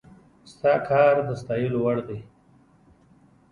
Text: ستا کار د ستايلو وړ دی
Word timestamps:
ستا 0.51 0.73
کار 0.89 1.13
د 1.27 1.29
ستايلو 1.41 1.77
وړ 1.85 1.97
دی 2.07 2.19